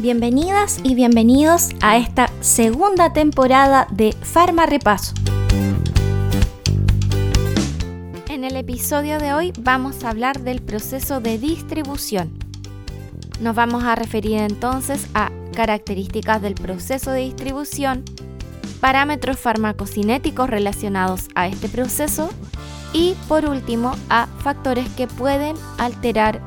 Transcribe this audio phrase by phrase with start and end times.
[0.00, 5.12] Bienvenidas y bienvenidos a esta segunda temporada de Farma Repaso.
[8.28, 12.30] En el episodio de hoy vamos a hablar del proceso de distribución.
[13.40, 18.04] Nos vamos a referir entonces a características del proceso de distribución,
[18.80, 22.30] parámetros farmacocinéticos relacionados a este proceso
[22.92, 26.40] y por último a factores que pueden alterar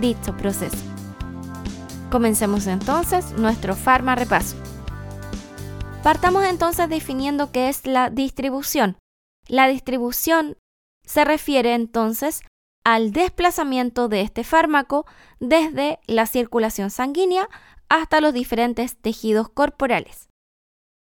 [0.00, 0.95] dicho proceso.
[2.16, 4.56] Comencemos entonces nuestro farma repaso.
[6.02, 8.96] Partamos entonces definiendo qué es la distribución.
[9.48, 10.56] La distribución
[11.04, 12.40] se refiere entonces
[12.86, 15.04] al desplazamiento de este fármaco
[15.40, 17.50] desde la circulación sanguínea
[17.90, 20.30] hasta los diferentes tejidos corporales.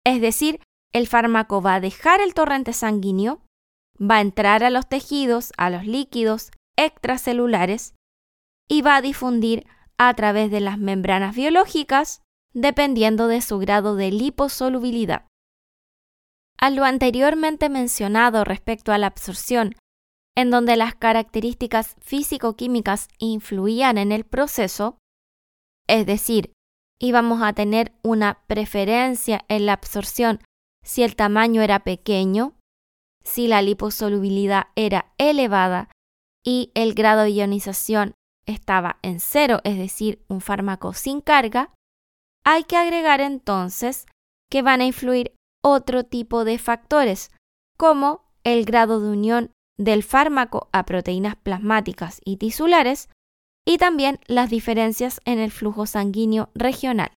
[0.05, 0.59] Es decir,
[0.93, 3.41] el fármaco va a dejar el torrente sanguíneo,
[4.01, 7.95] va a entrar a los tejidos, a los líquidos extracelulares
[8.69, 9.65] y va a difundir
[9.99, 15.27] a través de las membranas biológicas, dependiendo de su grado de liposolubilidad.
[16.59, 19.75] A lo anteriormente mencionado respecto a la absorción,
[20.37, 24.99] en donde las características físico-químicas influían en el proceso,
[25.87, 26.53] es decir,
[27.01, 30.41] íbamos a tener una preferencia en la absorción
[30.83, 32.57] si el tamaño era pequeño,
[33.23, 35.91] si la liposolubilidad era elevada
[36.45, 38.15] y el grado de ionización
[38.47, 41.73] estaba en cero, es decir, un fármaco sin carga,
[42.45, 44.07] hay que agregar entonces
[44.51, 47.31] que van a influir otro tipo de factores,
[47.79, 53.09] como el grado de unión del fármaco a proteínas plasmáticas y tisulares,
[53.67, 57.13] y también las diferencias en el flujo sanguíneo regional.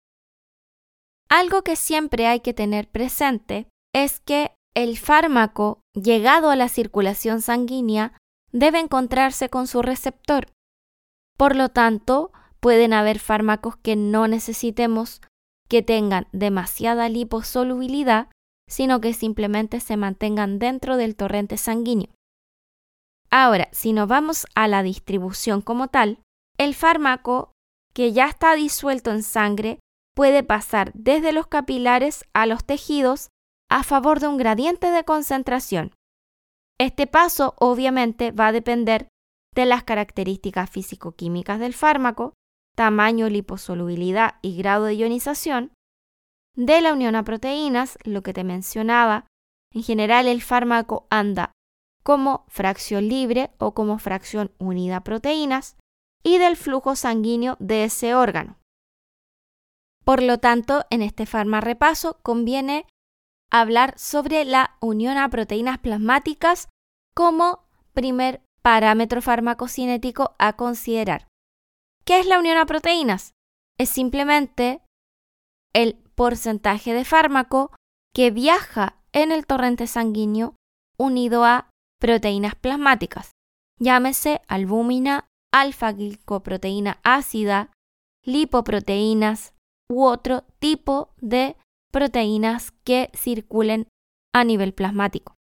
[1.28, 7.42] Algo que siempre hay que tener presente es que el fármaco, llegado a la circulación
[7.42, 8.12] sanguínea,
[8.52, 10.46] debe encontrarse con su receptor.
[11.36, 15.20] Por lo tanto, pueden haber fármacos que no necesitemos
[15.68, 18.28] que tengan demasiada liposolubilidad,
[18.68, 22.10] sino que simplemente se mantengan dentro del torrente sanguíneo.
[23.30, 26.20] Ahora, si nos vamos a la distribución como tal,
[26.58, 27.52] el fármaco
[27.92, 29.78] que ya está disuelto en sangre
[30.14, 33.28] puede pasar desde los capilares a los tejidos
[33.68, 35.92] a favor de un gradiente de concentración.
[36.78, 39.08] Este paso obviamente va a depender
[39.56, 42.34] de las características físico-químicas del fármaco,
[42.76, 45.72] tamaño, liposolubilidad y grado de ionización,
[46.54, 49.26] de la unión a proteínas, lo que te mencionaba,
[49.72, 51.52] en general el fármaco anda
[52.04, 55.76] como fracción libre o como fracción unida a proteínas,
[56.22, 58.58] y del flujo sanguíneo de ese órgano.
[60.04, 62.86] Por lo tanto, en este repaso conviene
[63.50, 66.68] hablar sobre la unión a proteínas plasmáticas
[67.14, 71.28] como primer parámetro farmacocinético a considerar.
[72.04, 73.32] ¿Qué es la unión a proteínas?
[73.78, 74.82] Es simplemente
[75.72, 77.70] el porcentaje de fármaco
[78.12, 80.56] que viaja en el torrente sanguíneo
[80.98, 83.30] unido a proteínas plasmáticas,
[83.78, 87.70] llámese albúmina, alfa-glicoproteína ácida,
[88.24, 89.54] lipoproteínas
[89.88, 91.56] u otro tipo de
[91.92, 93.86] proteínas que circulen
[94.34, 95.36] a nivel plasmático.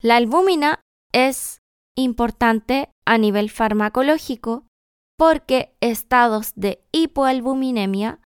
[0.00, 0.80] La albúmina
[1.12, 1.61] es
[1.96, 4.66] importante a nivel farmacológico
[5.18, 8.20] porque estados de hipoalbuminemia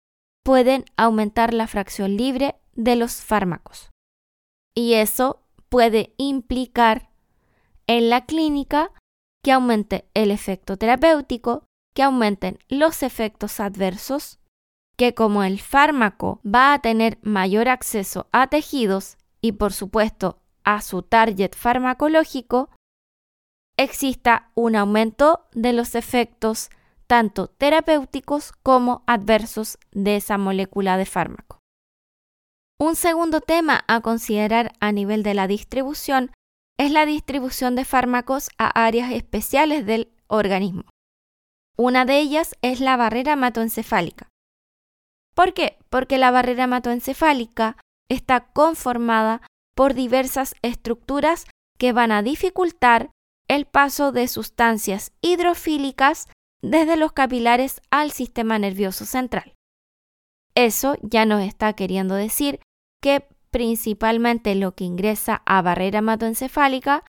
[0.44, 3.90] pueden aumentar la fracción libre de los fármacos.
[4.76, 7.10] Y eso puede implicar
[7.86, 8.92] en la clínica
[9.42, 14.38] que aumente el efecto terapéutico, que aumenten los efectos adversos,
[14.96, 20.80] que como el fármaco va a tener mayor acceso a tejidos y por supuesto a
[20.80, 22.70] su target farmacológico,
[23.76, 26.70] exista un aumento de los efectos
[27.06, 31.58] tanto terapéuticos como adversos de esa molécula de fármaco.
[32.78, 36.32] Un segundo tema a considerar a nivel de la distribución
[36.78, 40.84] es la distribución de fármacos a áreas especiales del organismo.
[41.76, 44.28] Una de ellas es la barrera hematoencefálica.
[45.34, 45.78] ¿Por qué?
[45.90, 47.76] Porque la barrera hematoencefálica
[48.08, 49.42] está conformada
[49.74, 51.46] por diversas estructuras
[51.78, 53.10] que van a dificultar
[53.48, 56.28] el paso de sustancias hidrofílicas
[56.62, 59.54] desde los capilares al sistema nervioso central.
[60.54, 62.60] Eso ya nos está queriendo decir
[63.02, 67.04] que principalmente lo que ingresa a barrera hematoencefálica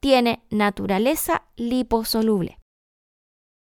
[0.00, 2.58] tiene naturaleza liposoluble.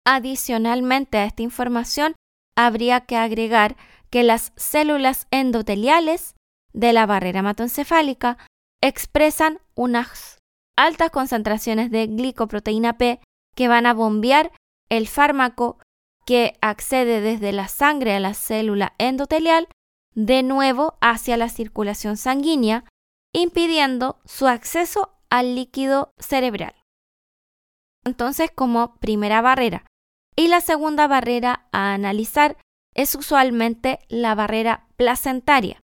[0.07, 2.15] Adicionalmente a esta información,
[2.57, 3.77] habría que agregar
[4.11, 6.35] que las células endoteliales
[6.73, 8.39] de la barrera hematoencefálica
[8.83, 10.40] expresan unas
[10.85, 13.21] altas concentraciones de glicoproteína P
[13.55, 14.53] que van a bombear
[14.89, 15.79] el fármaco
[16.25, 19.69] que accede desde la sangre a la célula endotelial
[20.15, 22.85] de nuevo hacia la circulación sanguínea,
[23.33, 26.75] impidiendo su acceso al líquido cerebral.
[28.05, 29.85] Entonces, como primera barrera.
[30.35, 32.57] Y la segunda barrera a analizar
[32.95, 35.81] es usualmente la barrera placentaria.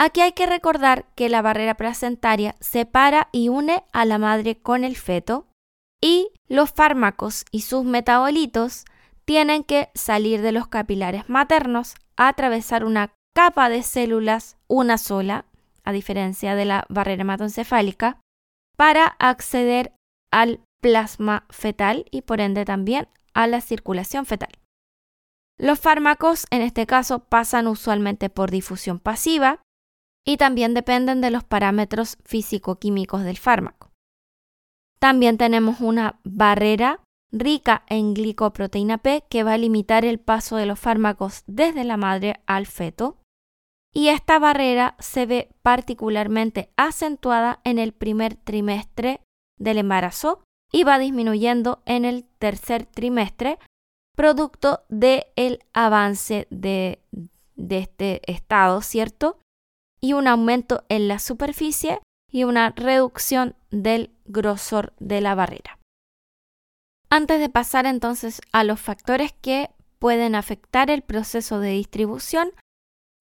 [0.00, 4.84] Aquí hay que recordar que la barrera placentaria separa y une a la madre con
[4.84, 5.48] el feto
[6.00, 8.84] y los fármacos y sus metabolitos
[9.24, 15.46] tienen que salir de los capilares maternos, atravesar una capa de células, una sola,
[15.82, 18.20] a diferencia de la barrera hematoencefálica,
[18.76, 19.92] para acceder
[20.30, 24.52] al plasma fetal y por ende también a la circulación fetal.
[25.58, 29.60] Los fármacos en este caso pasan usualmente por difusión pasiva
[30.28, 33.88] y también dependen de los parámetros físico-químicos del fármaco.
[34.98, 37.00] También tenemos una barrera
[37.32, 41.96] rica en glicoproteína P que va a limitar el paso de los fármacos desde la
[41.96, 43.16] madre al feto.
[43.94, 49.22] Y esta barrera se ve particularmente acentuada en el primer trimestre
[49.58, 53.58] del embarazo y va disminuyendo en el tercer trimestre,
[54.14, 57.00] producto del el avance de,
[57.56, 59.38] de este estado, ¿cierto?
[60.00, 62.00] Y un aumento en la superficie
[62.30, 65.78] y una reducción del grosor de la barrera.
[67.10, 72.52] Antes de pasar entonces a los factores que pueden afectar el proceso de distribución,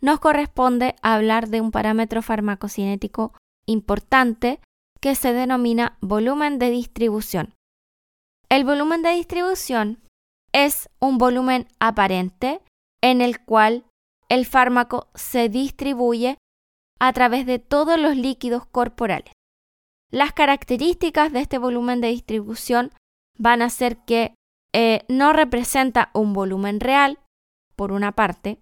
[0.02, 3.34] nos corresponde hablar de un parámetro farmacocinético
[3.66, 4.60] importante
[5.02, 7.54] que se denomina volumen de distribución.
[8.50, 10.00] El volumen de distribución
[10.54, 12.62] es un volumen aparente
[13.02, 13.86] en el cual
[14.30, 16.38] el fármaco se distribuye
[17.00, 19.32] a través de todos los líquidos corporales.
[20.12, 22.92] Las características de este volumen de distribución
[23.38, 24.34] van a ser que
[24.74, 27.20] eh, no representa un volumen real,
[27.78, 28.60] por una parte.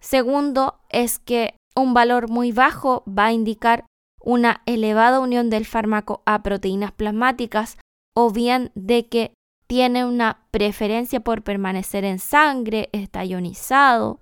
[0.00, 3.86] Segundo, es que un valor muy bajo va a indicar
[4.20, 7.78] una elevada unión del fármaco a proteínas plasmáticas
[8.14, 9.32] o bien de que
[9.66, 14.20] tiene una preferencia por permanecer en sangre, está ionizado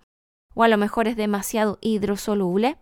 [0.55, 2.79] o a lo mejor es demasiado hidrosoluble.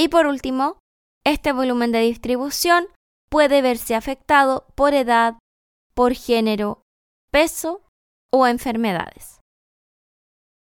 [0.00, 0.78] Y por último,
[1.26, 2.86] este volumen de distribución
[3.28, 5.38] puede verse afectado por edad,
[5.94, 6.80] por género,
[7.30, 7.82] peso
[8.32, 9.40] o enfermedades.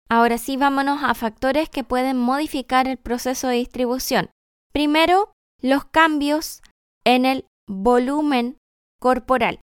[0.10, 4.30] Ahora sí, vámonos a factores que pueden modificar el proceso de distribución.
[4.72, 6.62] Primero, los cambios
[7.04, 8.58] en el volumen
[9.02, 9.60] corporal.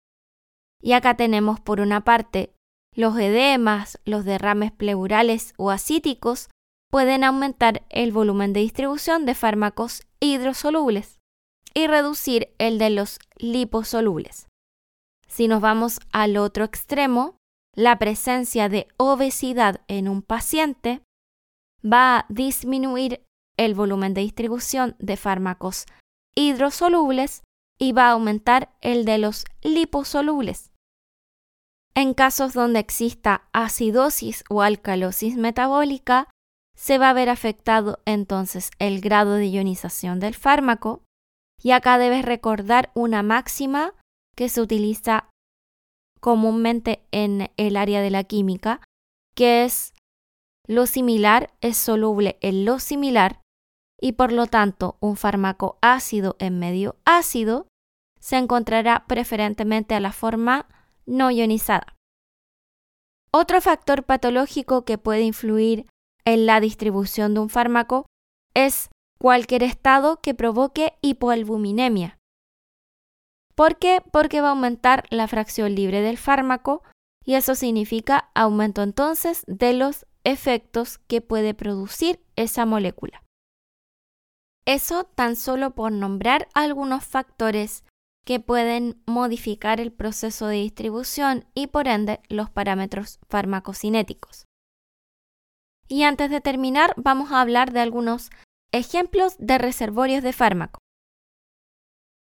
[0.81, 2.55] Y acá tenemos por una parte
[2.97, 6.49] los edemas, los derrames pleurales o acíticos
[6.91, 11.19] pueden aumentar el volumen de distribución de fármacos hidrosolubles
[11.75, 14.49] y reducir el de los liposolubles.
[15.27, 17.37] Si nos vamos al otro extremo,
[17.75, 21.03] la presencia de obesidad en un paciente
[21.85, 23.23] va a disminuir
[23.57, 25.87] el volumen de distribución de fármacos
[26.35, 27.43] hidrosolubles
[27.79, 30.73] y va a aumentar el de los liposolubles.
[31.95, 36.29] En casos donde exista acidosis o alcalosis metabólica,
[36.79, 41.03] se va a ver afectado entonces el grado de ionización del fármaco
[41.61, 43.95] y acá debes recordar una máxima
[44.37, 45.29] que se utiliza
[46.21, 48.81] comúnmente en el área de la química,
[49.35, 49.93] que es
[50.69, 53.41] lo similar es soluble en lo similar
[54.01, 57.67] y por lo tanto un fármaco ácido en medio ácido
[58.21, 60.69] se encontrará preferentemente a la forma
[61.07, 61.97] no ionizada.
[63.33, 65.87] Otro factor patológico que puede influir
[66.29, 68.07] en la distribución de un fármaco
[68.55, 72.19] es cualquier estado que provoque hipoalbuminemia.
[73.55, 74.03] ¿Por qué?
[74.13, 76.83] Porque va a aumentar la fracción libre del fármaco
[77.25, 83.23] y eso significa aumento entonces de los efectos que puede producir esa molécula.
[84.67, 87.85] Eso tan solo por nombrar algunos factores
[88.27, 94.48] que pueden modificar el proceso de distribución y por ende los parámetros farmacocinéticos.
[95.89, 98.31] Y antes de terminar, vamos a hablar de algunos
[98.73, 100.81] ejemplos de reservorios de fármaco.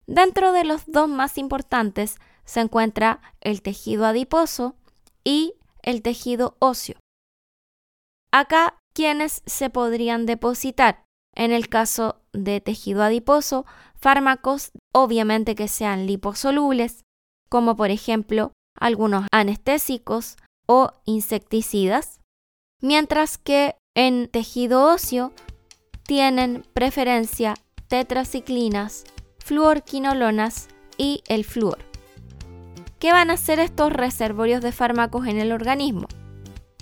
[0.08, 4.76] Dentro de los dos más importantes se encuentra el tejido adiposo
[5.24, 6.98] y el tejido óseo.
[8.32, 11.04] Acá, ¿quiénes se podrían depositar?
[11.36, 17.04] En el caso de tejido adiposo, fármacos obviamente que sean liposolubles,
[17.50, 22.20] como por ejemplo algunos anestésicos o insecticidas,
[22.84, 25.32] mientras que en tejido óseo
[26.06, 27.56] tienen preferencia
[27.88, 29.06] tetraciclinas,
[29.40, 31.80] fluorquinolonas y el flúor.
[33.00, 36.08] ¿Qué van a hacer estos reservorios de fármacos en el organismo?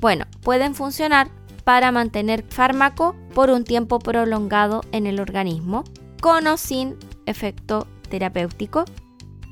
[0.02, 1.30] Bueno, pueden funcionar
[1.64, 5.84] para mantener fármaco por un tiempo prolongado en el organismo,
[6.20, 8.86] con o sin efecto terapéutico.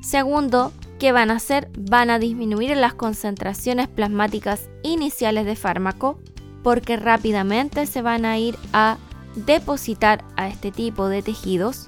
[0.02, 1.70] Segundo, ¿qué van a hacer?
[1.78, 6.20] Van a disminuir las concentraciones plasmáticas iniciales de fármaco
[6.64, 8.98] porque rápidamente se van a ir a
[9.36, 11.88] depositar a este tipo de tejidos.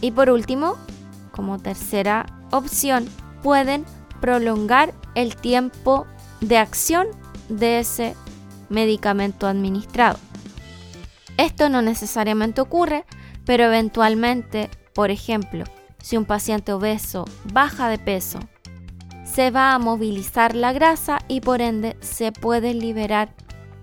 [0.00, 0.76] Y por último,
[1.32, 3.08] como tercera opción,
[3.42, 3.84] pueden
[4.20, 6.06] prolongar el tiempo
[6.40, 7.06] de acción
[7.48, 8.14] de ese
[8.68, 10.18] medicamento administrado.
[11.36, 13.04] Esto no necesariamente ocurre,
[13.44, 15.64] pero eventualmente, por ejemplo,
[16.02, 18.40] si un paciente obeso baja de peso,
[19.24, 23.34] se va a movilizar la grasa y por ende se pueden liberar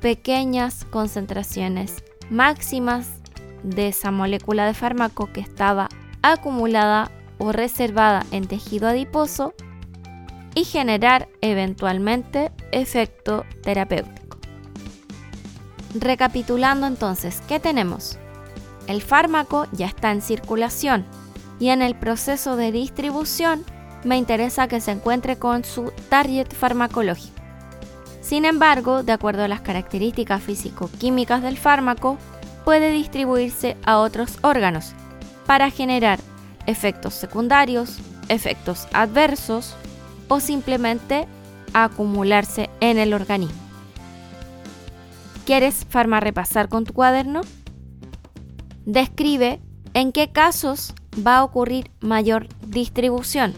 [0.06, 3.08] pequeñas concentraciones máximas
[3.64, 5.90] de esa molécula de fármaco que estaba
[6.22, 7.10] acumulada
[7.40, 9.56] o reservada en tejido adiposo
[10.54, 14.38] y generar eventualmente efecto terapéutico.
[15.96, 18.20] Recapitulando entonces, ¿qué tenemos?
[18.86, 21.04] El fármaco ya está en circulación
[21.60, 23.66] y en el proceso de distribución
[24.04, 27.45] me interesa que se encuentre con su target farmacológico.
[28.26, 32.18] Sin embargo, de acuerdo a las características físico-químicas del fármaco,
[32.64, 34.94] puede distribuirse a otros órganos
[35.46, 36.20] para generar
[36.66, 39.76] efectos secundarios, efectos adversos
[40.28, 41.28] o simplemente
[41.74, 43.62] acumularse en el organismo.
[45.46, 47.42] ¿Quieres repasar con tu cuaderno?
[48.88, 49.62] Describe
[49.94, 53.54] en qué casos va a ocurrir mayor distribución,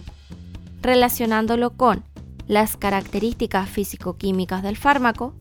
[0.82, 2.04] relacionándolo con
[2.48, 5.34] las características físico-químicas del fármaco,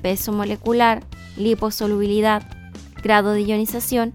[0.00, 1.04] peso molecular,
[1.36, 2.42] liposolubilidad,
[3.02, 4.14] grado de ionización,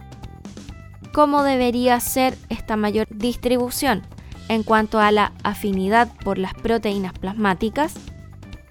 [1.13, 4.03] cómo debería ser esta mayor distribución
[4.49, 7.93] en cuanto a la afinidad por las proteínas plasmáticas,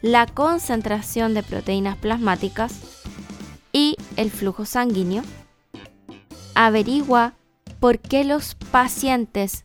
[0.00, 2.80] la concentración de proteínas plasmáticas
[3.72, 5.22] y el flujo sanguíneo.
[6.54, 7.34] Averigua
[7.80, 9.64] por qué los pacientes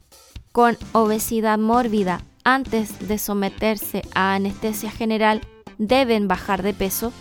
[0.52, 5.40] con obesidad mórbida antes de someterse a anestesia general
[5.78, 7.14] deben bajar de peso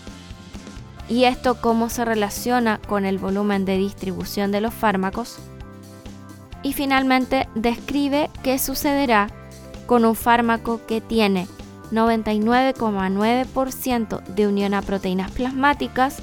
[1.09, 5.41] y esto cómo se relaciona con el volumen de distribución de los fármacos.
[6.63, 9.29] Y finalmente describe qué sucederá
[9.87, 11.49] con un fármaco que tiene
[11.91, 16.19] 99,9% de unión a proteínas plasmáticas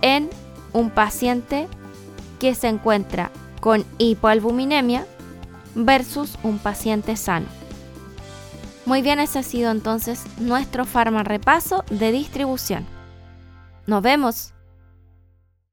[0.00, 0.30] en
[0.72, 1.66] un paciente
[2.38, 5.04] que se encuentra con hipoalbuminemia
[5.74, 7.59] versus un paciente sano.
[8.86, 12.86] Muy bien, ese ha sido entonces nuestro farma repaso de distribución.
[13.86, 14.52] Nos vemos.